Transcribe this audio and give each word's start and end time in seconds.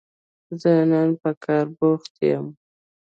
زه 0.61 0.71
نن 0.91 1.09
په 1.21 1.29
کار 1.43 1.65
بوخت 1.77 2.13
يم 2.31 2.45